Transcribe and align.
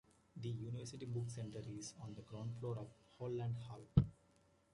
The 0.35 0.49
University 0.49 1.05
Book 1.05 1.29
Center 1.29 1.61
is 1.77 1.93
on 2.01 2.15
the 2.15 2.23
ground 2.23 2.55
floor 2.59 2.75
of 2.79 2.87
Holland 3.19 3.55
Hall. 3.67 3.85